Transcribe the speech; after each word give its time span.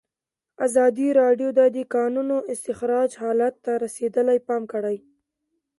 ازادي 0.65 1.07
راډیو 1.21 1.49
د 1.57 1.59
د 1.75 1.77
کانونو 1.95 2.35
استخراج 2.53 3.09
حالت 3.21 3.53
ته 3.65 3.71
رسېدلي 3.83 4.37
پام 4.47 4.63
کړی. 4.73 4.97